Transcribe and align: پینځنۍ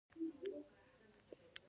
پینځنۍ 0.11 0.59